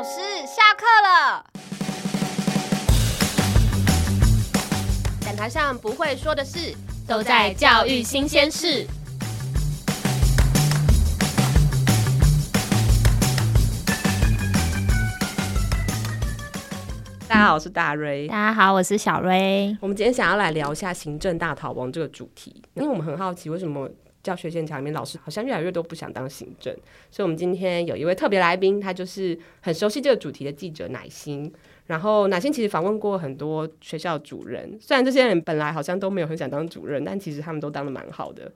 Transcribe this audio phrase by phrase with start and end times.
[0.00, 1.44] 老师下课了。
[5.20, 6.74] 讲台上不会说的事，
[7.06, 8.86] 都在教育新鲜事。
[17.28, 18.26] 大家好，我是大瑞。
[18.26, 19.76] 大家好，我是小瑞。
[19.82, 23.86] 我们今天想要来聊一下行政大逃亡这个主题，因为我们很好奇，为什么
[24.22, 26.74] 教学现场里面老师好像越来越多不想当行政？
[27.10, 31.52] 所以，我们今天有一位特别来宾，他就是很熟悉这个主题的记者乃心。
[31.86, 38.52] 然后，乃心其实访问过很多学校主任，虽然这些人本来好像都没有很想当主任，但其实他们都当的蛮好的。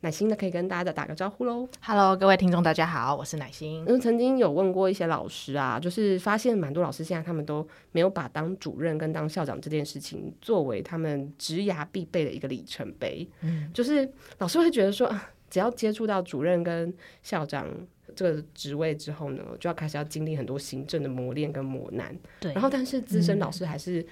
[0.00, 1.68] 乃馨呢，可以跟大家再打个招呼喽。
[1.80, 3.84] Hello，各位听众，大家好，我是乃馨。
[3.84, 13.28] 嗯，曾经有问过一些老师啊，就是发现蛮多老师现在他们都没有把当主任跟当校长这件事情作为他们职涯必备的一个里程碑。
[13.40, 15.12] 嗯，就是老师会觉得说，
[15.50, 17.66] 只要接触到主任跟校长
[18.14, 22.16] 这个职位之后呢，就要开始要经历很多行政的磨练跟磨难。
[22.38, 24.06] 对，然后但是资深老师还是。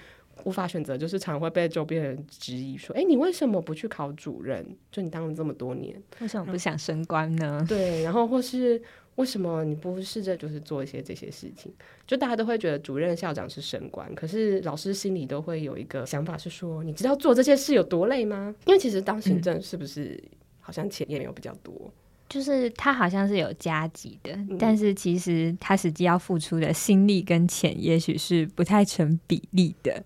[0.45, 4.65] 无法选择，就是常会被周边人质疑说：“哎、欸，你为什么不去考主任？
[4.93, 8.81] 就你当了这么多年，为什么不想升官呢？” 对，然后或是
[9.17, 11.73] 为什么你不试着就是做一些这些事情？
[12.07, 20.23] 就大家都会觉得主任、校长是升官，可是老师心里都会有一个想法是说：“你知道做这些事有多累吗？”因为其实当行政是不是
[20.61, 21.73] 好像钱也没有比较多？
[21.75, 21.93] 嗯、
[22.29, 30.05] 就是他好像是有加级的，嗯、但是其实他实际要付出的心力跟钱，也许是不太成比例的。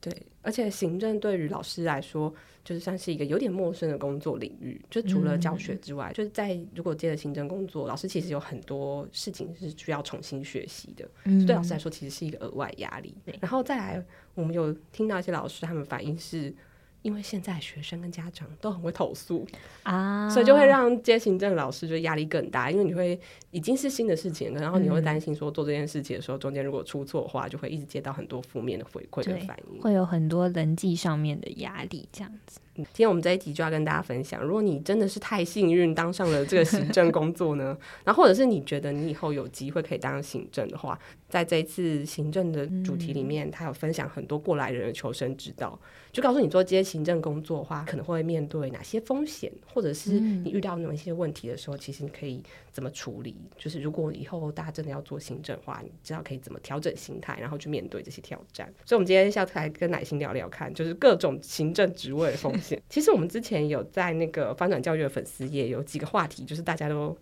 [0.00, 0.10] 对，
[0.42, 2.32] 而且行政对于老师来说，
[2.64, 4.80] 就是像是一个有点陌生的工作领域。
[4.88, 11.06] 就除了教学之外，嗯、就是在如果接了行政工作，老师其实有很多事情是需要重新学习的。
[11.24, 13.14] 嗯，对老师来说，其实是一个额外压力。
[13.40, 16.54] 然后再来，我们有听到一些老师他们反映是。
[17.02, 19.46] 因为现在学生跟家长都很会投诉
[19.84, 22.70] 啊，所以就会让接行政老师就压力更大。
[22.70, 23.18] 因为你会
[23.50, 32.60] 已经是新的事情，然后你会担心说做这件事情的时候，中间如果出错的话，就会一直接到很多负面的回馈跟反应，会有很多人际上面的压力这样子。
[32.84, 40.98] 今天我们这一集就要跟大家分享，如果你真的是太幸运当上了这个行政工作呢， 然后或者是你觉得你以后有机会可以当行政的话，
[41.28, 45.78] 在这一次行政的主题里面，他有分享很多过来人的求生之道。
[46.12, 52.42] 就告诉你做这些行政工作的话，可能会面对哪些风险，或者是你遇到哪些问题的时候，其实你可以
[52.72, 53.36] 怎么处理。
[53.56, 58.66] 就是如果以后大家真的要做行政的话，你知道可以怎么调整心态，然后去面对这些挑战。
[58.84, 62.69] 所以，我们今天要来跟奶心聊聊看，就是各种行政职位的风险。
[62.88, 67.16] 其实我们之前有在那个翻转教育的粉丝页有几个话题，就是大家都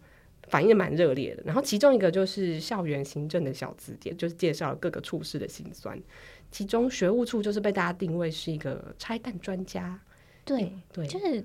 [0.48, 1.42] 反应蛮热烈的。
[1.44, 5.98] 然后其中一个就是校园行政的小字典，就是介绍各个处室的辛酸。
[6.50, 10.00] 其中学务处就是被大家定位是一个拆弹专家，
[10.44, 11.44] 对对，对就是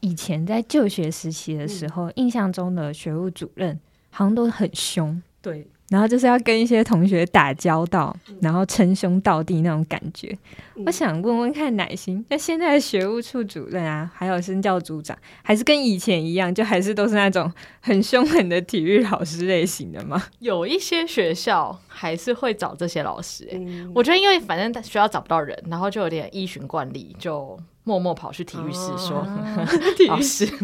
[0.00, 3.78] 以前在就学时期的时候，嗯、印象中的学务主任
[4.10, 5.66] 好像都很凶，对。
[5.90, 10.36] 然后就是要跟一些同学打交道，然后称兄道弟那种感觉。
[10.76, 20.22] 嗯、我想问问看奶心，那现在的学务处主任啊，还有身教组长，还是跟以前一样，就还是都是那种很凶狠的体育老师类型的吗？
[20.40, 29.68] 有一些学校还是会找这些老师、欸，嗯、我觉得因为反正学校找不到人，然后就有点依循惯例，就默默跑去体育室说：“哦、
[30.08, 30.48] 老师。”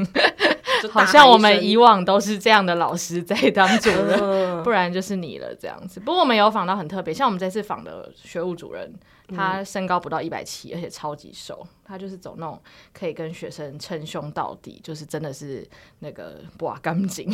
[0.91, 4.19] 好像我们以往都是这样的老师在当主任，
[4.63, 6.01] 不然就是你了这样子。
[6.01, 8.93] 不过我们有访到很特别，像我们这次访的学务主任，
[9.29, 11.67] 他身高不到一百七，而且超级瘦。
[11.85, 12.63] 他就是走那种
[12.93, 15.67] 可以跟学生称兄道弟，就是真的是
[15.99, 17.29] 那个哇干净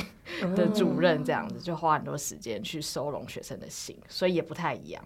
[0.56, 5.04] 的主任这样子，就花很多时间去收拢学生的心，所以也不太一样，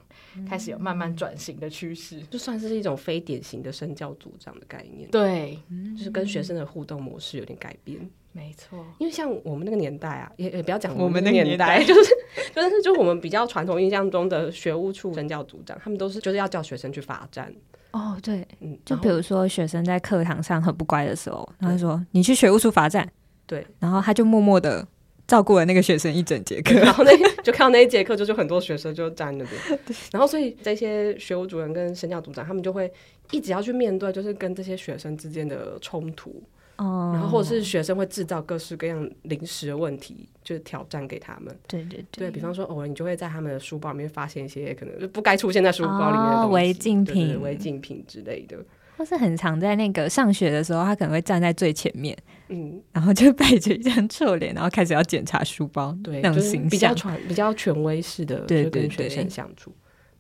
[0.49, 5.11] 开始有慢慢转型的趋势，就算是一种非典型的身教组长的概念。
[5.11, 5.59] 对，
[5.99, 8.09] 就是跟学生的互动模式有点改变。
[8.33, 12.11] 没错，因为像我们那个年代啊，也也不要讲我们那个年代， 就是
[12.55, 17.53] 就是就我们比较传统印象中的学务处生教组长，他们都是就是要叫学生去罚站。
[17.91, 23.11] 哦，对，嗯，就比如说学生在课堂上很不乖的时候，他就说你去学务处罚站，
[23.47, 24.87] 对，然后他就默默的
[25.27, 32.89] 照顾了那个学生一整节课， 然后那就看到那一节课就就很多学生就站那边， 对，然后所以这些学务主任跟神教组长他们就会
[33.33, 36.41] 一直要去面对，就是跟这些学生之间的冲突。
[36.81, 41.55] 哦，然后或者是学生会制造各式各样临时的问题，就是挑战给他们。
[41.69, 48.57] 对对对，对比方说，偶尔你就会在他们的书包里面发现一些可能不该出现在书包里面的违禁品、违禁品之类的。
[48.97, 52.17] 或是很常在那个上学的时候，他可能会站在最前面，
[52.49, 59.71] 嗯，然后就摆着一张臭脸，然后开始要检查书包，对，那种形象比较传、比较权威式的，对对对，跟学生相处。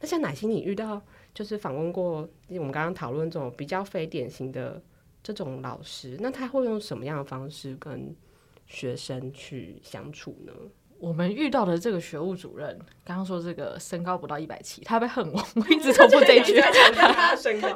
[0.00, 1.00] 那像奶昔，你遇到
[1.32, 4.82] 就是访问过，我们刚刚讨论这种比较非典型的。
[5.32, 8.14] 这种老师，那他会用什么样的方式跟
[8.66, 10.52] 学生去相处呢？
[11.00, 16.60] 我们遇到的这个学务主任，刚刚说这个身高不到一百七，他被恨我， 我一直重复这一句。
[16.60, 17.68] 他身高，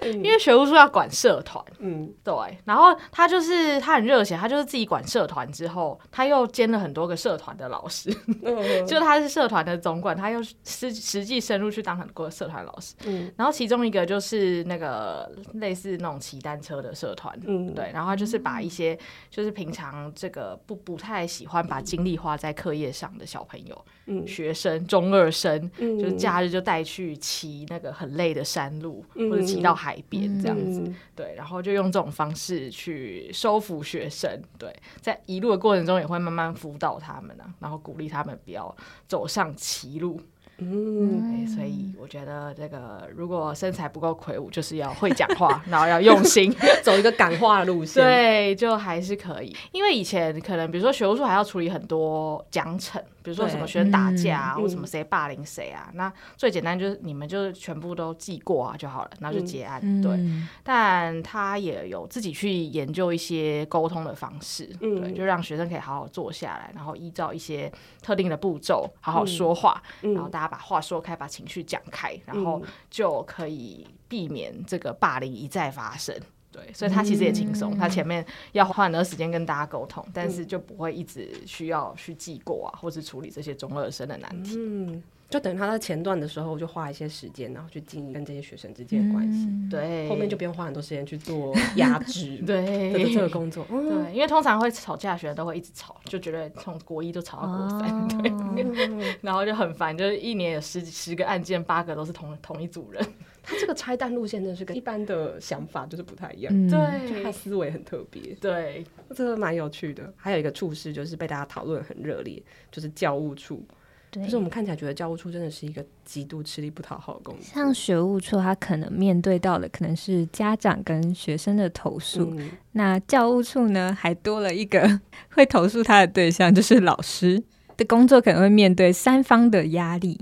[0.02, 2.34] 因为学务处要管社团，嗯，对。
[2.64, 8.10] 然后他就是他很热血，他就是自己管社团之后，他又兼了很多个社团的老师，
[8.42, 12.94] 嗯、 就他是社团的总管，他又实实际深入去当很多社团老师。
[13.04, 17.90] 嗯，然后其中一个就是那个类似那种骑单车的社团，嗯，对。
[17.92, 18.98] 然后他就是把一些
[19.30, 22.13] 就是平常这个不不太喜欢把精力。
[22.16, 38.74] 花在课业上的小朋友，嗯、学生、中二生，嗯、就是假日就带去骑那个很累的山路，嗯、或者骑到海边这样子，嗯、对，然后就用这种方式去收服学生，对，在一路的过程中也会慢慢辅导他们啊，然后鼓励他们不要
[39.06, 40.20] 走上歧路。
[40.58, 49.56] 嗯，所以我觉得这个如果身材不够魁梧，就是要会讲话，然后要用心 走一个感化的路线，对，就还是可以。
[49.72, 53.00] 因为以前可能比如说学务处还要处理很多奖惩。
[53.24, 59.80] 比如说什么学生打架啊，或什么谁霸凌谁啊，那最简单就是你们就是全部都记过啊就好了，然后就结案。
[60.02, 60.20] 对，
[60.62, 67.72] 但他也有自己去研究一些沟通的方式，对，就让学生可以好好坐下来，然后依照一些
[68.02, 76.14] 特定的步骤好好说话，然后大家把话说开，把情绪讲开，然后就可以避免这个霸凌一再发生。
[76.54, 84.54] 对，所以他其实也轻松，嗯、他前面要花很多时间跟大家沟通，但是就不会一直需要去记过啊，或是处理这些中二生的难题。
[84.56, 89.46] 嗯，就等于他在前段的时候就花一些时间，然后去经营跟这些学生之间的关系。
[89.46, 92.36] 嗯、对，后面就不用花很多时间去做压制。
[92.46, 93.66] 对，这个工作。
[93.70, 98.08] 嗯、对，因为通常会吵架的学生都会一直吵，就觉得从国一就吵到国三，哦、
[98.54, 103.04] 对， 然后就很烦，就是一年有十十个案件，八个都是同同一组人。
[103.44, 108.82] 他这个拆弹路线真的是跟一般的想法就是不太一样，嗯、对，他思维很特别，对，
[109.14, 110.12] 这个蛮有趣的。
[110.16, 112.42] 还有一个处事就是被大家讨论很热烈，
[112.72, 113.62] 就是教务处，
[114.10, 114.22] 对。
[114.24, 117.44] 就是我们看起来觉得教务处真的是一个极度吃力不讨好的工作。
[117.44, 125.00] 像学务处，他可能面对到的可能是家长跟学生的投诉，嗯、那教务处呢，还多了一个
[125.30, 127.42] 会投诉他的对象，就是老师。
[127.76, 130.16] 的工作可能会面对三方的压力。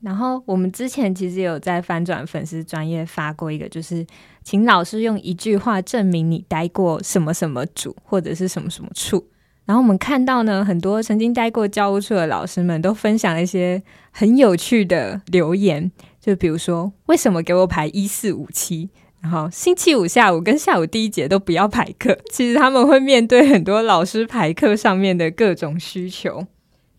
[0.00, 4.06] 然后我们之前其实有在翻转粉丝专页发过一个，就是
[4.44, 9.26] 请老师用一句话证明你待过什么什么组或者是什么什么处。
[9.64, 15.90] 然后我们看到呢，很多曾经待过教务处的老师们都分享了一些很有趣的留言，
[16.20, 18.88] 就比如说为什么给我排一四五七，
[19.20, 22.16] 然后星期五下午跟下午第一节都不要排课。
[22.30, 26.46] 其实他们会面对很多老师排课上面的各种需求，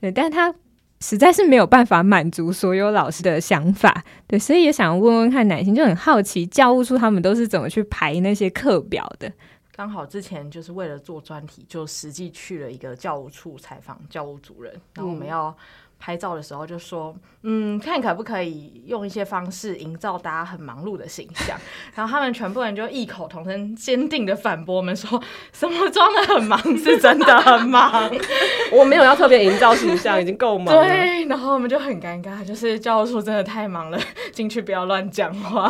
[0.01, 0.53] 对，但他。
[0.99, 9.31] 实在是没有办法满足所有老师的想法，对，所以也想问问看乃馨，就很好奇教务处他们都是怎么去排那些课表的。
[9.75, 15.55] 刚好之前就是为了做专题，就实际去了一个教务处采访教务主任，然后我们要。
[15.99, 17.13] 拍照的时候就说，
[17.43, 21.59] 嗯，看可不可以用一些方式营造大家很忙碌的形象。
[21.93, 28.09] 然后他们全部人就异口同声、坚定的反驳我们说，什么装的很忙是真的很忙，
[28.71, 30.83] 我没有要特别营造形象，已经够忙了。
[30.87, 33.99] 对，然后我们就很尴尬，就是教务处真的太忙了，
[34.31, 35.69] 进去不要乱讲话。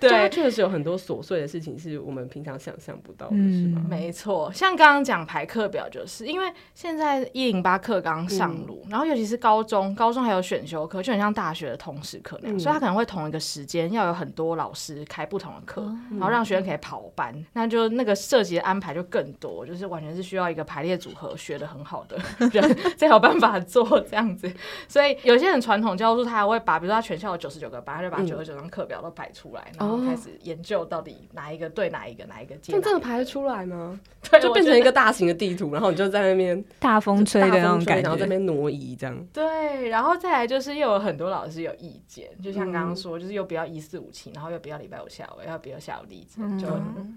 [0.00, 3.84] 对，确实有很多琐碎的事情是我们平常想象不到的，是吗？
[3.88, 9.38] 没错，像刚刚讲排课表，就是因为现在一零八课刚上路，嗯、然后尤其是。
[9.44, 22.16] 高中，高中还有选修课，就很像大学的通识课那样，嗯、所以他可能会同一个时间要有很多老师开不同的课，嗯、然后让学生可以跑班，那就那个涉及的安排就更多，就是完全是需要一个排列组合学的很好的
[22.52, 24.50] 人才有办法做这样子。
[24.88, 32.72] 所以有些很传统教书，他还会把，比如说他全校有九十九个班，他就把九十九张课表都摆出来，嗯、然后开始研究到底哪一个对哪一个，哪一个接。
[32.72, 34.00] 就这个排得出来吗？
[34.30, 39.14] 对，就变成一个大型的地图，然后你就在那边大风吹的那种感觉，然后在那边挪移这样。
[39.34, 46.68] 对，然后再来就是又有很多老师有意见，就像刚刚说，就是又不要一四五七，然后又不要礼拜五下午，要不要下午例子，嗯，就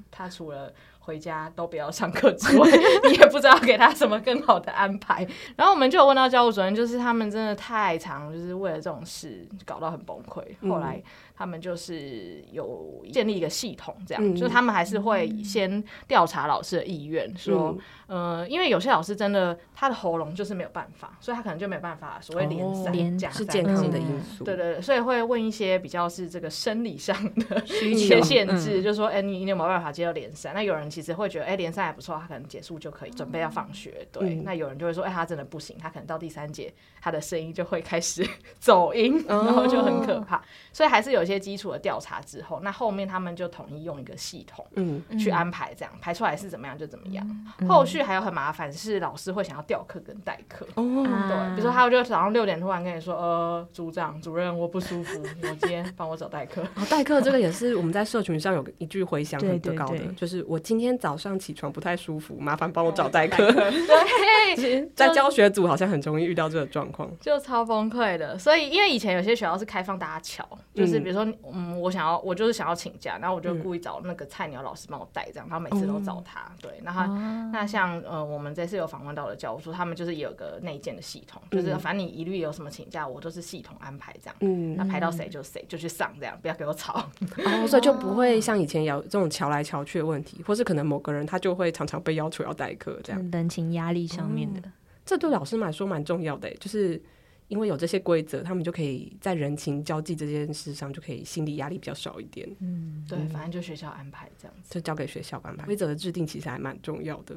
[0.09, 2.67] 他除了回家都不要上课之外，
[3.07, 5.25] 你也不知道给他什么更好的安排。
[5.55, 10.43] 然后我们就有问到教务主任，就是他们真的太常，就是为了这种事搞到很崩溃。
[10.67, 11.01] 后来。
[11.38, 17.77] 他们就是有建立一个系统，这样，嗯、就是他们还是会先调查老师的意愿，嗯、说，
[18.08, 30.53] 呃，因为有些老师真的他的喉咙就是没有办法，所以他可能就没有办法所谓连三加、哦、是健康的因素，对对对，所以会问一些比较是这个生理上的一些限制，嗯、就是说，哎、欸，你你有没有办法接到连三？
[30.53, 34.06] 那有人其其实会觉得，哎、欸，连三还不错，他可能结束就可以准备要放学。
[34.12, 38.27] 对，嗯、那有人就会说，哎、欸，他真的不行，他可能到第三节，他的声音就会开始
[38.60, 40.38] 走音，然后就很可怕。
[40.38, 40.41] 哦、
[40.74, 47.27] 所以还是有一些基础的调查之后，那后面他们就统一用一个系统，嗯，去安排这样、嗯、排出来是怎么样就怎么样。
[47.60, 56.62] 嗯、后续还有很麻烦是老师会想要调课跟代课，哦，对，比如说他就早上六点突然跟你说，呃，组长主任我不舒服，我今天帮我找代课。
[56.75, 63.51] 哦，代课这个也是我们在社群上有一句回响很高的，就是我今天早上起床不太舒服，麻烦帮我找代课。
[63.51, 68.38] 对，在教学组好像很容易遇到这个状况，就超崩溃的。
[68.38, 76.51] 所以因为以前有些学校是开放大家乔，就是比如说嗯，我想要我就是想要请假，然后我就故意找那个菜鸟老师帮我带这样，然后每次都找他。
[76.62, 77.05] 对，然后
[77.51, 84.36] 那像呃我们这次有访问到的教务处，他们就是有个内建的系统，就是反正你一律有什么请假，我都是系统安排这样。
[84.41, 87.09] 嗯，那排到谁就谁就去上这样，不要给我吵。
[87.45, 93.31] 哦，所以就不会像以前有这种瞧来瞧去的问题，或是可能某个人他就会常常被要求要代课这样。
[93.31, 94.71] 人情压力上面的，嗯，
[95.05, 97.01] 这对老师来说蛮重要的，就是
[97.48, 102.48] 因为有这些规则，他们就可以在人情交际这件事上就可以心理压力比较少一点。
[102.60, 105.66] 嗯，对，反正就学校安排这样子，就交给学校安排。
[105.66, 107.36] 规则的制定其实还蛮重要的。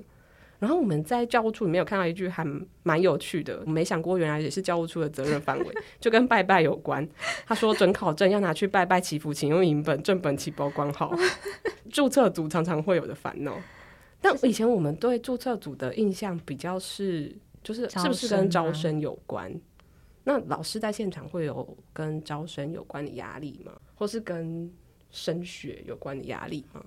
[0.58, 2.44] 然后我们在教务处里面有看到一句还
[2.82, 7.08] 蛮有趣的，我没想过原来也是教务处的责任范围，就跟拜拜有关。
[7.46, 11.16] 他说准考证要拿去拜拜祈福，请用银本正本起保管好。
[11.88, 13.56] 注册组常常会有的烦恼。
[14.20, 19.50] 但以前我们对注册组的印象比较是，就是是不是跟招生有关？
[20.24, 23.72] 那老师在现场会有跟招生有关的压力吗？
[23.94, 24.70] 或是跟
[25.10, 26.84] 升学有关的压力吗？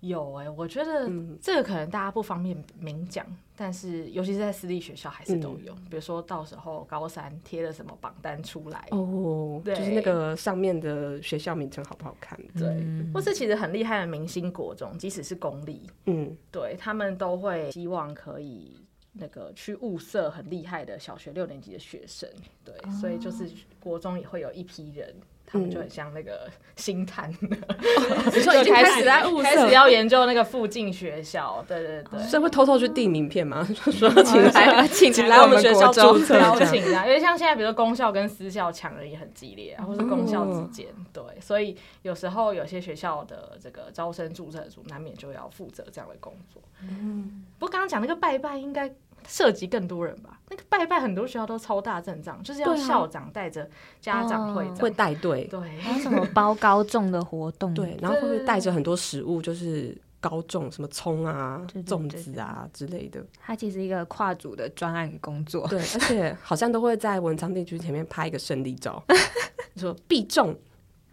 [0.00, 1.10] 有哎、欸，我觉得
[1.42, 5.74] 这个可能大家不方便明讲，嗯、但是尤其是在私立学校还是都有。
[5.74, 12.38] 嗯、比如说到时候高三贴了什么榜单出来哦，对，就是那个上面的学校名称好不好看？
[12.56, 18.76] 对，嗯、或是其实很厉害的明星国中，即使是公立，嗯，对他们都会希望可以
[19.12, 22.28] 那个去物色很厉害的小学六年级的学生，
[22.64, 23.50] 对，哦、所以就是
[23.80, 25.14] 国中也会有一批人。
[25.50, 33.66] 他们就很像那个星探， 就开始在开始要研究那个附近学校，对对对，所以会偷偷去递名片吗？
[33.90, 46.60] 说请来，请来我们学校注册，邀请啊，因为像现在，比如说公校跟私校抢人也很激烈啊，或是公校之间，对，所以有时候有些学校的这个招生注册组难免就要负责这样的工作。
[46.82, 48.92] 嗯，不过刚刚讲那个拜拜应该。
[49.26, 50.40] 涉及更多人吧？
[50.50, 53.68] 那个拜拜很多学校都超大阵仗，就是要校长带着
[54.00, 63.24] 家长会会带队，对，还有什么包高中的活动，对，然后会不会带着很多食物，就是高粽什么葱啊、粽子啊之类的。
[63.40, 69.02] 它其实一个跨组的专案工作，对，而且好像都会在文昌帝君前面拍一个胜利照，
[69.76, 70.56] 说必中。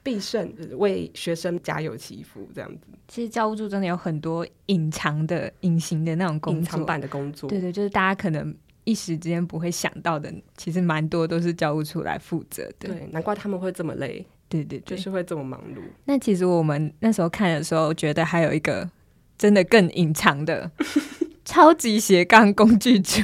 [0.06, 2.82] 必胜，为学生加油祈福，这样子。
[3.08, 7.50] 其实教务处真的有很多隐藏的、隐形的那种工作，隐藏版的工作。
[7.50, 12.90] 对对，就是大家可能一时之间不会想到的，其实蛮多都是教务处来负责的。
[12.90, 14.24] 对，难怪他们会这么累。
[14.48, 15.82] 对对对，就是会这么忙碌。
[16.06, 18.88] 那其实我们那时候看的时候，觉得还有一个
[19.40, 20.70] 真的更隐藏的。
[21.46, 23.22] 超级斜杠工具组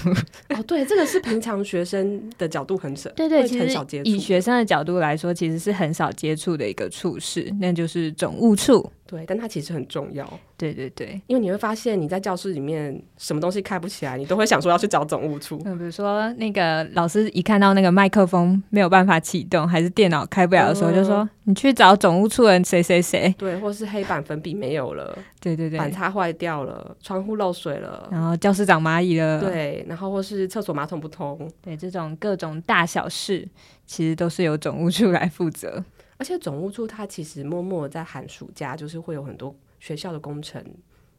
[0.50, 8.90] 哦，对，这个是平常学生的角度很少， 对对，其实以学生的角度来说，其实是很少接触的一个处室，那就是总务处。
[9.12, 10.26] 对，但它其实很重要。
[10.56, 15.62] 对对对，因为你会发现你在教室里面什么东西开不起来，你都会想说要去找总务处。
[15.66, 23.34] 嗯，比如说那个老师一看到那个麦克风没有办法启动，还是电脑开不了的时候，就说你去找总务处人谁谁谁。
[23.38, 33.46] 对，或是黑板粉笔没有了，对对对，板擦坏掉了，窗户漏水了，然后教室长蚂蚁了，对，然后或是厕所马桶不通，对，这种各种大小事，
[33.86, 35.84] 其实都是由总务处来负责。
[36.22, 39.56] 而且总务处它其实默默在寒暑假，就是会有很多。
[39.80, 40.64] 学校的工程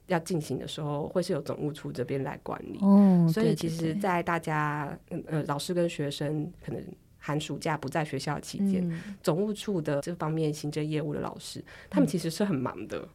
[0.06, 2.78] 要进行的时候，会是由总务处这边来管理。
[2.80, 6.80] 哦，所以其实，在大家呃老师跟学生可能
[7.18, 12.96] 寒暑假不在学校期间，嗯、总务处的这方面行政业务的老师，他们其实是很忙的。
[13.00, 13.08] 嗯，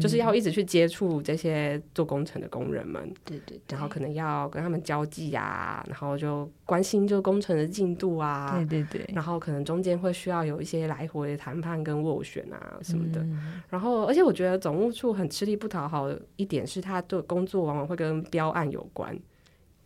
[0.00, 13.22] 就是要一直去接触这些做工程的工人们，对对，然后可能要跟他们交际啊，然后就关心这个工程的进度啊，对对对，然后可能中间会需要有一些来回谈判跟斡旋啊什么的，
[13.68, 19.14] 然后而且我觉得总务处很吃力不讨好的一点是，他的工作往往会跟标案有关，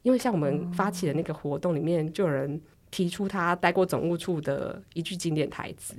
[0.03, 2.61] 因为像我们发起的那个活动里面，就有人
[2.93, 5.97] 提出他待过总务处的一句经典台词。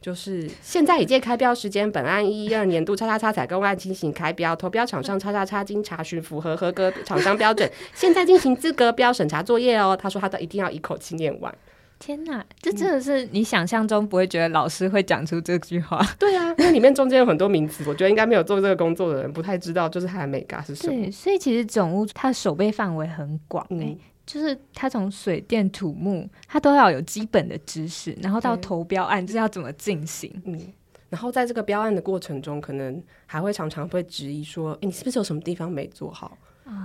[0.00, 9.98] 就是现在已届开标时间，本案一一二年度叉叉叉采购案进行开标，投标厂商叉叉叉经查询符合合格厂商标准， 现在进行资格标审查作业哦。
[10.00, 11.52] 他说他都一定要一口气念完，
[11.98, 16.00] 天哪，这真的是你想象中不会觉得老师会讲出这句话。
[16.16, 20.94] 对啊，因为里面中间有很多名词，我觉得应该没有做这个工作的人不太知道，就是它的美嘎是什么。
[20.94, 30.60] 对，所以其实总务它的守备范围很广，欸，嗯，就是它从水电土木，它都要有基本的知识，然后到投标案就是要怎么进行，嗯，
[31.08, 36.36] 然后在这个标案的过程中，可能还会常常会质疑说，欸，你是不是有什么地方没做好？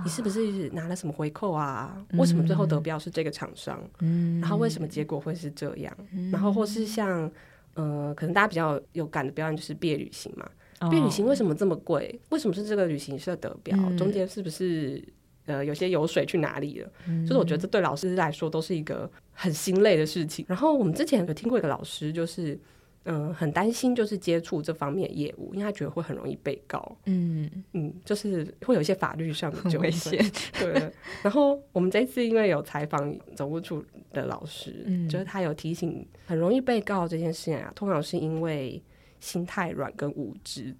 [0.02, 1.94] 你是不是拿了什么回扣啊？
[2.08, 3.78] 嗯、为什么最后得标是这个厂商？
[3.98, 5.94] 嗯、然后为什么结果会是这样？
[6.12, 7.30] 嗯、然后或是像
[7.74, 10.48] 呃，可能大家比较有感的标案就是毕业旅行嘛。
[10.80, 12.18] 哦、毕业旅行为什么这么贵？
[12.30, 13.76] 为什么是这个旅行社得标？
[13.78, 15.04] 嗯、中间是不是
[15.46, 16.90] 呃有些油水去哪里了？
[17.08, 20.44] 嗯、就是我觉得这对老师来说都是一个很心累的事情。
[20.48, 22.58] 然后我们之前有听过一个老师，就是。
[23.06, 26.96] 嗯，很担心就是接触这方面业务，因为他觉得会很容易被告。
[27.04, 29.82] 嗯嗯，就是会有一些法律上的纠纷。
[29.82, 30.18] 危险。
[30.58, 30.90] 对。
[31.22, 33.84] 然后我们这一次因为有采访总务处
[34.14, 38.82] 的老师，嗯、就是他有提醒，很容易被告这件事情啊，通常是因为
[39.20, 40.74] 心太软跟无知。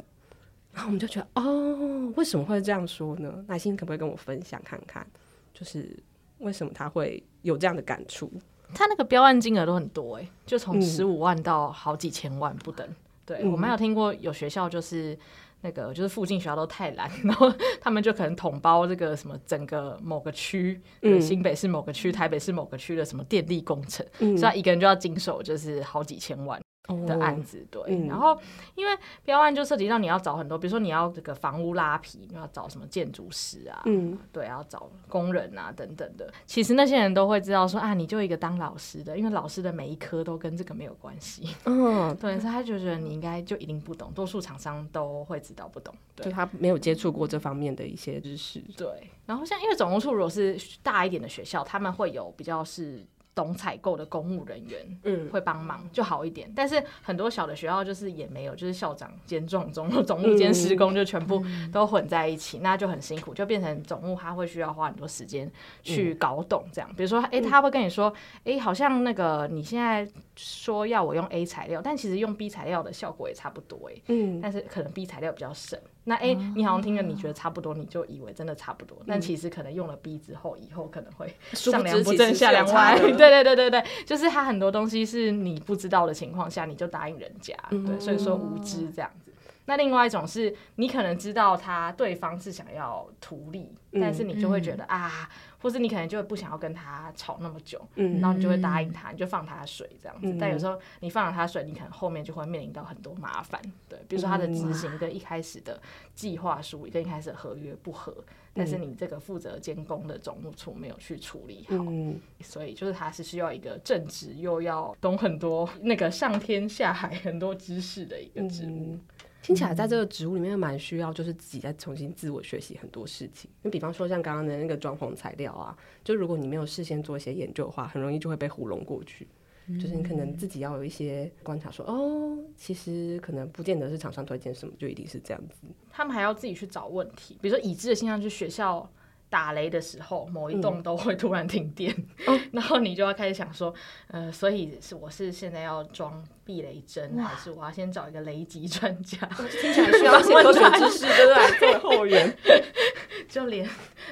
[0.75, 3.45] 然后我们就觉得，哦，为什么会这样说呢？
[3.47, 5.07] 乃馨可不可以跟我分享看看，
[5.53, 5.97] 就是
[6.39, 8.31] 为什么他会有这样的感触？
[8.75, 12.85] 他那个标案金额都很多哎、欸，就从十五万到好几千万不等。
[12.89, 15.17] 嗯、对，我们有听过有学校就是
[15.61, 26.61] 那个就是附近学校都太懒， 然后他们就可能统包这个什么整个某个区，嗯，新北市某个区、台北市某个区的什么电力工程，嗯、所以他一个人就要经手就是好几千万。
[27.07, 28.39] 的案子对，嗯、然后
[28.75, 28.93] 因为
[29.25, 36.31] 标案就涉及到你要找很多，比如说你要这个房屋拉皮，你要找什么建筑师啊，嗯，对，要找工人啊等等的。
[36.45, 49.11] 其实那些人都会知道说啊，你就一个当老师的，因为老师的每一科都跟这个没有关系，嗯， 对，所以他就觉得你应该就一定不懂，多数厂商都会知道不懂，对，就他没有接触过这方面的一些知识，对。
[49.25, 53.03] 然后像因为总务处如果是大一点的学校，他们会有比较是。
[53.35, 56.51] 懂采购的公务人员，嗯，会帮忙就好一点。
[56.55, 65.51] 但是很多小的学校就是也没有，就是校长兼总总总务兼施工，就全部都混在一起，嗯、那就很辛苦，就变成总务他会需要花很多时间
[65.83, 66.89] 去搞懂这样。
[66.97, 68.13] 比如说，哎、欸，他会跟你说，
[68.45, 75.79] 诶、欸，好像那个你现在说要我用 A 材料，但其实用 B 材料的效果也差不多，诶，嗯，但是可能 B 材料比较省。
[76.07, 82.99] 那 A、欸、你好像听着你觉得差不多，你就以为真的差不多，嗯、但其实可能用了 B 之后，以后可能会上梁不正下梁歪。
[83.01, 89.24] 对对对对对，就是他很多东西是你不知道的情况下，你就答应人家，嗯、对，所以说无知这样子。
[89.67, 95.31] 那另外一种是你可能知道他对方是想要图利，嗯、但是你就会觉得、嗯、啊。
[95.65, 100.27] 或是你可能就会不想要跟他吵那么久，嗯，然后你就会答应他，你就放他水这样子。
[100.27, 105.81] 嗯、但有时候你放了他水，你可能后面就会面临到很多麻烦，对，比如说他的执行跟一开始的
[106.15, 118.99] 计划书跟一开始的合约不合，嗯、但是你这个负责监工的总务处没有去处理好，嗯、所以就是他是需要一个正直又要懂很多那个上天下海很多知识的一个职务。
[119.45, 123.51] 嗯听起来在这个职务里面蛮需要，就是自己再重新自我学习很多事情。
[123.63, 129.29] 就比方说像刚刚的那个装潢材料啊，就如果你没有事先做一些研究的话，很容易就会被糊弄过去。
[129.67, 135.67] 嗯、就是你可能自己要有一些观察说，说哦，其实可能不见得是厂商推荐什么就一定是这样子。
[135.91, 138.91] 他们还要自己去找问题，比如说已知的现象，就是学校。
[139.35, 141.93] 打雷的时候，某一栋都会突然停电，
[142.29, 143.75] 嗯、 然后你就要开始想说，
[144.07, 149.29] 呃，所以是我是现在要装避雷针，还是我要先找一个雷击专家？
[149.61, 151.73] 听起来需要一些科学知识， 对不对？
[151.73, 152.33] 做后援，
[153.29, 153.69] 就连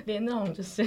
[0.07, 0.85] 连那种就是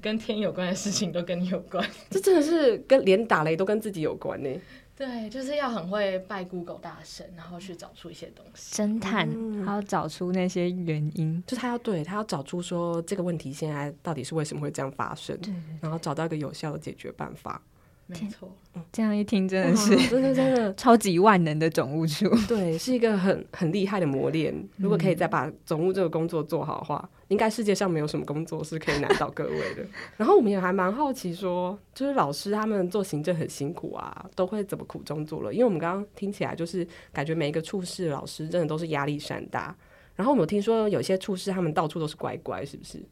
[0.00, 4.48] 跟天有关的事情都跟你有关，这真的是跟连打雷都跟自己有关呢。
[4.98, 9.28] 对，就是要很会拜 Google 大神，然后去找出一些东西，侦探，
[9.64, 11.40] 还要找出那些原因。
[11.46, 17.62] 就他要对他要找出说这个问题现在到底是为什么会这样发生，对然后找到一个有效的解决办法。
[18.10, 18.50] 没错，
[18.90, 24.54] 这样一听真的是 真的真的 超级万能的总务处，对，是一个很很厉害的磨练。
[24.78, 29.84] 如果可以再把总务这个工作做好的话，嗯、应该世界上没有什么工作是可以难倒各位的。
[30.16, 35.52] 然后我们也还蛮好奇说，就是老师他们做行政很辛苦啊，都会怎么苦中作乐？
[35.52, 39.76] 因为我们刚刚听起来就是感觉每一个处室老师真的都是压力山大。
[40.16, 43.04] 然后我们有听说有些处室他们到处都是乖乖，是不是？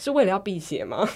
[0.00, 1.08] 是为了要避邪吗？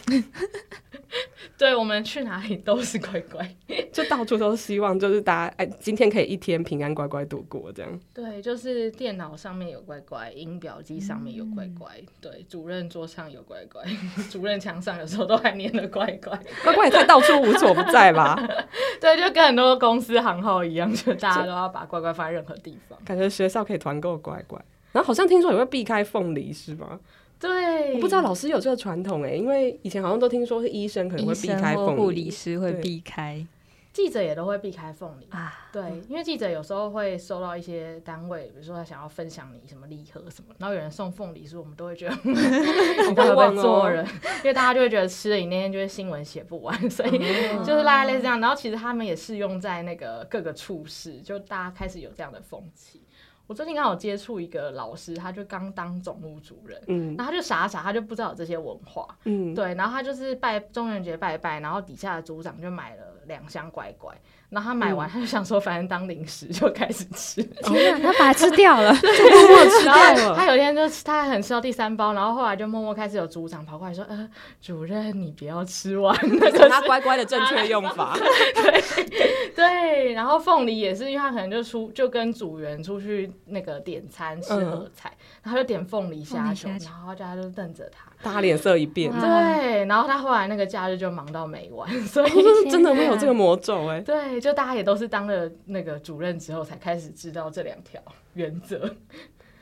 [1.61, 3.47] 对，我们去哪里都是乖乖，
[3.93, 8.01] 就到处都希望就是大家哎，今天可以一天平安乖乖度过这样。
[8.15, 13.85] 对，就是电脑上面有乖乖，音表机上面有乖乖，嗯、对，主任桌上有乖乖，
[14.33, 18.35] 主任墙上有时候都还粘了乖乖，乖乖也在到处无所不在吧？
[18.99, 22.99] 对，就跟很多公司行号一样，就大家都要把乖乖放在任何地方。
[23.05, 24.59] 感觉学校可以团购乖乖，
[24.93, 26.99] 然后好像听说也会避开凤梨，是吗？
[27.41, 33.47] 对，我不知道老师有这个传统哎，因为以前好像都听说是医生可能会避开凤梨，护理师会避开。
[33.93, 44.07] 记者也都会避开凤梨啊，对，因为记者有时候会收到一些单位，比如说他想要分享你什么礼盒什么，然后有人送凤梨酥，我们都会觉得 你会不会做人？
[44.39, 47.19] 因为大家就会觉得吃了你那天就是新闻写不完，所以
[47.65, 48.39] 就是大概类似这样。
[48.41, 53.03] 然后其实他们也适用在那个各个处室，就大家开始有这样的风气。
[53.51, 64.17] 我最近刚好接触一个老师，他就刚当总务主任，嗯，然后他就傻傻，他就不知道有这些文化，嗯，对，然后他就是拜中元节拜拜，然后底下的组长就买了两箱乖乖。
[64.51, 67.41] 然后他买完，他就想说，反正当零食就开始吃。
[67.43, 70.35] 天啊，他把它吃掉了， 默默吃掉了。
[70.35, 74.29] 他有一天就他还很吃到第三包，然后后来就默默开始有组长跑过来说：“呃，
[74.61, 78.17] 主任你不要吃完，那个他乖乖的正确用法。
[78.55, 85.13] ”对对，然后凤梨也是，因为他可能就出就跟组员出去那个点餐吃合菜，
[85.45, 89.13] 然后就点凤梨虾球，然后大家就瞪着他，大家脸色一变。
[89.13, 92.31] 对，然后他后来那个假日就忙到没完，所以
[92.69, 94.01] 真的会有这个魔咒哎。
[94.01, 94.40] 对。
[94.41, 98.01] 就大家也都是当了那个主任之后，才开始知道这两条
[98.35, 98.79] 原则。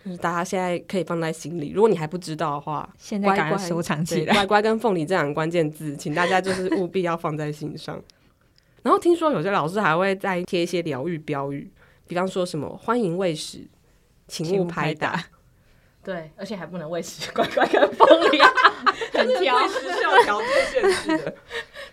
[0.05, 1.71] 就是大家现在可以放在心里。
[1.71, 4.33] 如果你还不知道的话，现在赶快收藏起来。
[4.33, 8.01] 乖乖跟凤梨这两个关键字，请大家就是务必要放在心上。
[8.83, 11.71] 然后听说有些老师还会再贴一些疗愈标语，
[12.07, 13.67] 比方说什么“欢迎喂食，
[14.29, 15.23] 请勿拍打”。
[16.03, 18.49] 对，而且还不能喂食乖乖跟凤梨啊，
[19.12, 21.35] 很挑，时效条件限制的。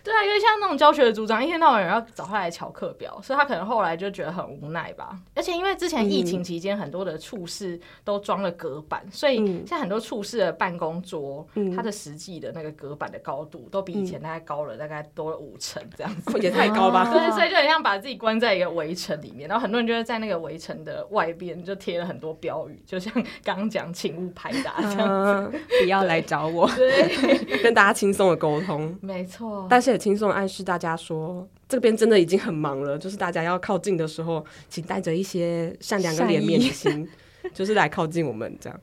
[0.06, 5.18] 对啊，因为像那种教学的组长，一天到晚要找他来瞧课表，所以他可能后来就觉得很无奈吧。
[5.34, 17.10] 而且因为之前疫情期间，很多的处室都装了隔板，嗯、所以现在很多处室的办公桌，嗯、它的实际的那个隔板的高度都比以前大概高了大概多了五成这样子，也太高吧？
[17.12, 29.95] 对，所以就很像把自己关在一个围城里面，然后很多人就会在那个围城的外边就贴了很多标语，就像刚刚讲“请勿拍打”这样子，嗯、不要来找我， 对， 跟大家轻松的沟通，没错，但是。
[29.96, 32.98] 轻松暗示大家说，这边真的已经很忙了。
[32.98, 37.08] 就是大家要靠近的时候，请带着一些善良跟怜悯的心，
[37.54, 38.80] 就是来靠近我们这样。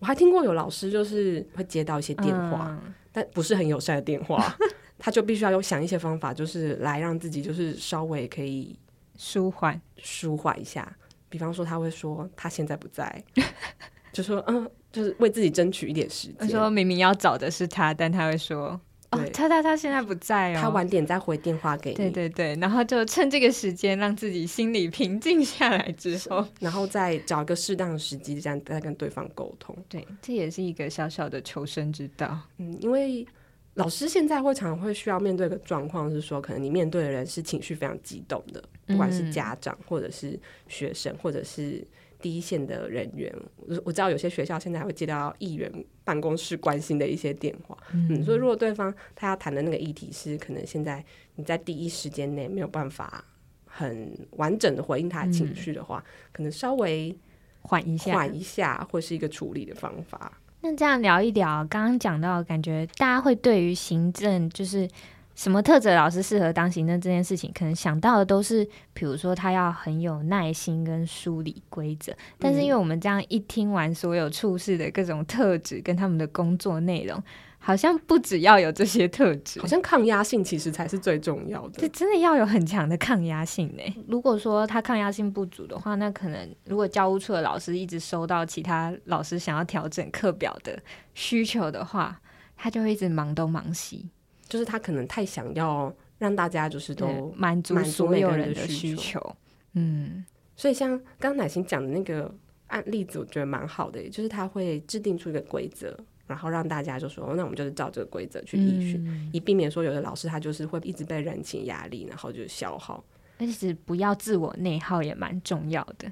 [0.00, 4.54] 我还听过有老师就是会接到一些电话，嗯、但不是很友善的电话，
[4.98, 8.78] 他就必须要有想一些方法，就是来让自己就是稍微可以
[9.16, 10.94] 舒缓舒缓一下。
[11.28, 13.24] 比方说，他会说他现在不在，
[14.12, 16.36] 就说嗯，就是为自己争取一点时间。
[16.38, 18.78] 他说明明要找的是他，但他会说。
[19.16, 21.96] 对他他他现在不在哦，他晚点再回电话给你。
[21.96, 29.76] 对对对，然后就趁这个时间让自己心里平静下来之后，然后再找一个适当的时机，这样再跟对方沟通。
[29.88, 32.38] 对，这也是一个小小的求生之道。
[32.58, 33.26] 嗯，因为
[33.74, 41.86] 老师现在会常常会需要面对一个状况，是说可能你面对的人是情绪非常激动的，不管是家长或者是学生，或者是。
[42.24, 45.70] 第一线的人员，我我知道有些学校现在还会接到议员
[46.04, 53.22] 办公室关心的一些电话，嗯，嗯，所以如果对方他要谈的那个议题是可能现在你在第一时间内没有办法
[53.66, 57.14] 很完整的回应他的情绪的话，嗯，可能稍微
[57.60, 60.40] 缓一下，缓一下或是一个处理的方法。
[60.62, 64.88] 那这样聊一聊，刚刚讲到，感觉大家会对于行政就是。
[65.34, 72.14] 什么特质老师适合当行政这件事情，可能想到的都是，比如说他要很有耐心跟梳理规则。
[72.38, 77.20] 但是因为我们这样一听完所有处事的各种特质跟他们的工作内容，
[77.58, 81.80] 好像不只要有这些特质，好像抗压性其实才是最重要的。
[81.80, 83.82] 这真的要有很强的抗压性呢。
[84.06, 90.80] 如果说他抗压性不足的话，那可能如果教务处的老师一直收到其他老师想要调整课表的
[91.14, 92.20] 需求的话，
[92.56, 94.10] 他就会一直忙东忙西。
[94.48, 99.36] 就是他可能太想要让大家就是都满足所有人的需求，
[99.72, 102.32] 嗯，所以像刚刚乃馨讲的那个
[102.68, 113.02] 案例子，我觉得蛮好的，就是他会制定出一个规则，然后让大家就说，那我们就是照这个规则去依循，嗯、以避免说有的老师他就是会一直被人情压力，然后就消耗。
[113.38, 116.10] 而且不要自我内耗也蛮重要的，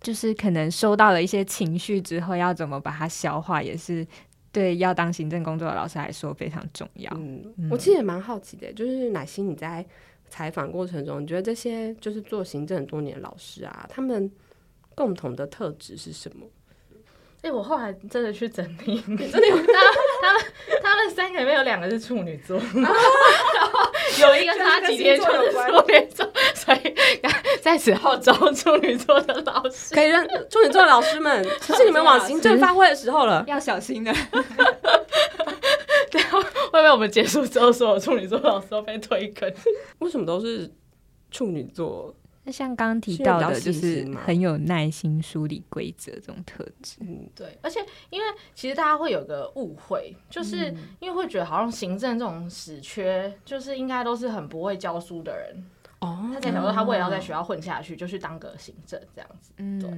[0.00, 4.06] 就是可能收到了一些情绪之后，要怎么把它消化也是。
[4.58, 7.12] 对，要当行政工作的老师来说非常重要。
[7.14, 9.86] 嗯，我其实也蛮好奇的，就是乃馨你在
[10.28, 14.28] 采访过程中，你觉得这些就是做行政很多年的老师啊，他们
[14.96, 16.44] 共同的特质是什么？
[17.40, 19.72] 哎、欸，我后来真的去整理，真的有他
[20.22, 20.42] 他们
[20.82, 22.92] 他们三个里面有两个是处女座， 然后
[24.20, 26.28] 有一个他几天就是处女座，
[26.68, 26.94] 所以
[27.62, 34.12] 在此号召处女座的老师，可以让处女座的老师们， 其实你们往行政发挥的时候了，要小心的。
[36.10, 39.52] 对，会不会我们结束之后，所有处女座老师都被推坑？
[39.98, 40.70] 为什么都是
[41.30, 42.14] 处女座？
[42.44, 46.96] 那像刚刚提到的，就是很有耐心梳理规则这种特质。
[47.00, 47.58] 嗯，对。
[47.60, 47.78] 而且
[48.08, 55.62] 因为其实大家会有个误会，就是因为会觉得好像行政这种死缺，就是应该都是很不会教书的人。
[56.00, 59.52] 哦，他在想说他为了要在学校混下去，就去当个行政这样子。
[59.56, 59.90] 嗯，对。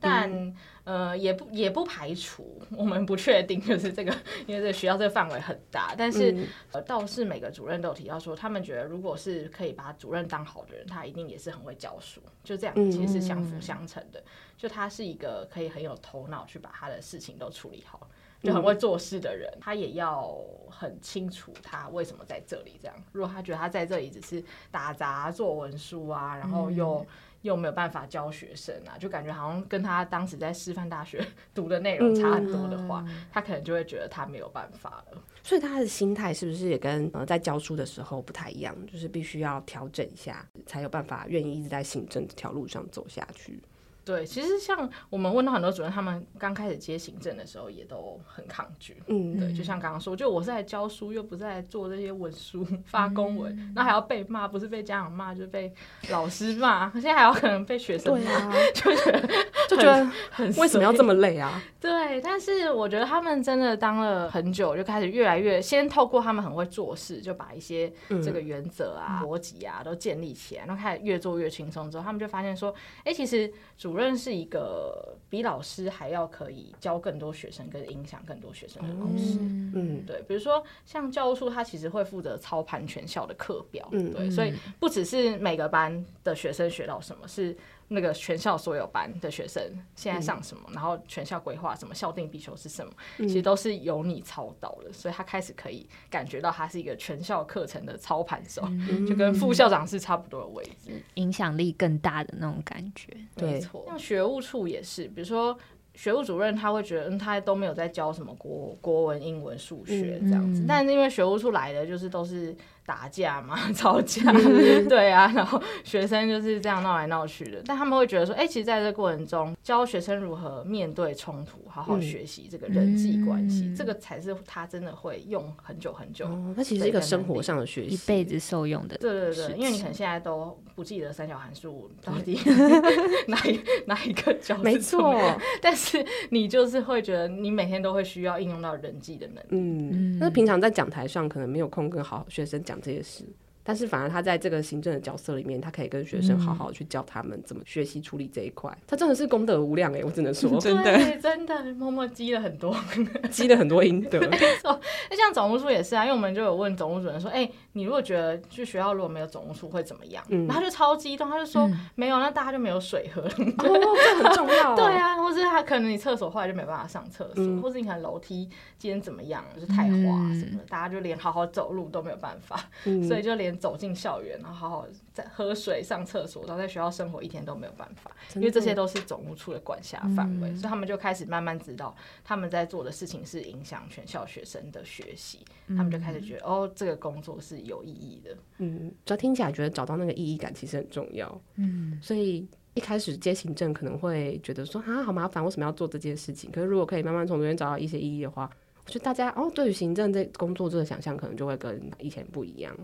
[0.00, 4.12] 但、嗯、呃，也不也不排除，我们不确定，就是这个，
[4.48, 5.94] 因为这个学校这个范围很大。
[5.96, 12.20] 但是、嗯、呃，倒是每个主任都有提到说，他们觉得如果是可以把主任当好的人，他一定也是很会教书。
[12.42, 14.22] 就这样，其实是相辅相成的。
[14.56, 18.08] 就他是一个可以很有头脑去把他的事情都处理好。
[18.44, 20.36] 就很会做事的人，他也要
[20.68, 22.78] 很清楚他为什么在这里。
[22.80, 27.06] 这样，如果他觉得他在这里只是打杂做文书啊，然后又、嗯、
[27.42, 35.18] 又没有办法教学生啊，就感觉好像跟他当时在师范大学 读的内容差很多的话，嗯、他可能就会觉得他没有办法了。
[35.42, 38.74] 所以他的心态是不是也跟呃在教书的时候不太一样？
[38.86, 43.62] 就是必须要调整一下，才有办法愿意一直在行政这条路上走下去。
[44.04, 49.02] 对，其实像我们问到很多主任，他们刚开始接行政的时候也都很抗拒。
[49.06, 55.72] 嗯，对，就像刚刚说，就我是在教书，又不是在做这些文书发公文，然后、还要被骂，不是被家长骂，就是被
[56.10, 59.28] 老师骂，现在还有可能被学生骂，啊、 就觉得
[59.68, 61.62] 就觉得很为什么要这么累啊？
[61.80, 71.90] 对，但是我觉得他们真的当了很久，就开始越来越先透过他们很会做事，就把一些这个原则啊、逻辑、嗯、啊都建立起来，然后开始越做越轻松。
[71.90, 79.38] 之后他们就发现说，哎、欸，其实主主任是一个比老师还要可以教更多学生，跟影响更多学生的老师。
[79.40, 83.88] 嗯，对，比如说像教务处，他其实会负责操盘全校的课表。
[83.92, 87.56] 嗯，对，所以不只是每个班的学生学到什么，是。
[87.88, 89.62] 那个全校所有班的学生
[89.94, 103.12] 现在上什么，嗯、然后全校规划什么，校定必修是什么，嗯、其实都是由你操刀的，所以他开始可以感觉到他是一个全校课程的操盘手，嗯、就跟副校长是差不多的位置，影响力更大的那种感觉。
[103.36, 105.56] 没错，像学务处也是，比如说
[105.94, 112.56] 学务主任他会觉得，嗯，他都没有在教什么国国文、英文、数学这样子，嗯、但是因为学务处来的就是都是。
[112.86, 114.30] 打架嘛， 吵架，
[114.88, 117.62] 对啊，然后学生就是这样闹来闹去的。
[117.64, 126.26] 但他们会觉得说，哎、欸，其实在这个过程中，教学生如何面对冲突，好好学习这个人际关系，嗯、这个才是他真的会用很久很久。
[126.26, 128.98] 哦，它其实是一个生活上的学习，一辈子受用的。
[128.98, 132.38] 对对对，因为你可能现在都不记得三角函数到底
[133.28, 135.14] 哪一哪一个角，没错。
[135.62, 139.46] 但是你就是会觉得，你每天都会需要应用到人际的能力。
[139.48, 142.73] 嗯，那平常在讲台上可能没有空跟好好学生讲。
[142.80, 143.24] 这些事，
[143.64, 148.70] 但是反而他在这个行政的角色里面，他可以跟学生好好去教他们怎么学习处理这一块。
[148.86, 152.76] 他真的是功德无量哎、欸，我只能说，真的真的默默积了很多，
[153.30, 154.20] 积了很多阴德。
[154.28, 154.78] 没错，
[155.10, 160.22] 那像总务处也是啊，因为我们就有问总务主任说，哎、欸，你如果觉得去学校如果没有总务处会怎么样？
[160.28, 163.22] 嗯、然后他就超激动，他就说、嗯、没有，那大家就没有水喝。
[163.22, 164.76] 哦，这很重要、哦。
[164.78, 168.48] 对啊，或是他可能你厕所后来就没办法上厕所，嗯、或是你看楼梯
[168.78, 169.90] 今天怎么样，就是太滑
[170.34, 172.60] 什么的，嗯、大家就连好好走路都没有办法。
[172.84, 188.36] 嗯、所以就连走进校园，然后好好在喝水、上厕所，然后在学校生活一天都没有办法，因为这些都是总务处的管辖范围，嗯、所以他们就开始慢慢知道他们在做的事情是影响全校学生的学习，嗯、他们就开始觉得哦，这个工作是有意义的。
[188.58, 191.40] 嗯，只要听起来觉得找到那个意义感其实很重要。
[191.56, 196.50] 嗯，所以一开始接行政可能会觉得说啊，好麻烦，为什么要做这件事情？
[196.50, 198.50] 可是如果可以慢慢从中间找到一些意义的话。
[198.86, 202.76] 我觉得大家哦，对于行政这工作这个想象，可能就会跟以前不一样。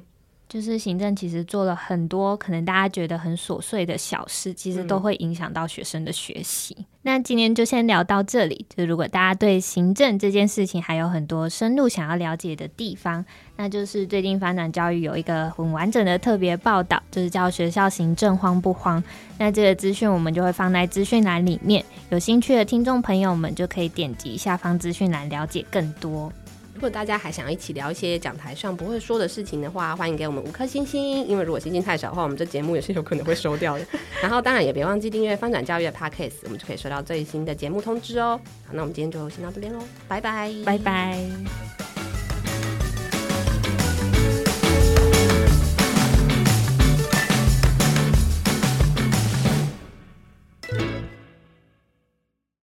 [0.50, 6.74] 就是行政其实做了很多可能大家觉得很琐碎的小事，其实都会影响到学生的学习。
[6.76, 8.66] 嗯、那今天就先聊到这里。
[8.76, 13.24] 就如果大家对行政这件事情还有很多深入想要了解的地方，
[13.56, 19.00] 那就是最近翻转教育有一个很完整的特别报道，就是叫学校行政慌不慌？
[19.38, 26.32] 那这个资讯我们就会放在资讯栏里面，有兴趣的听众朋友们就可以点击下方资讯栏了解更多。
[26.80, 31.26] 如果大家还想要一起聊一些讲台上不会说的事情的话，欢迎给我们五颗星星。
[31.26, 33.84] 因为如果星星太少的话，我们这节目也是有可能会收掉的。
[34.22, 38.40] 然后当然也别忘记订阅翻转教育的 Podcast，我们就可以收到最新的节目通知哦。
[38.66, 41.79] 好，那我们今天就先到这边喽，拜拜，拜拜。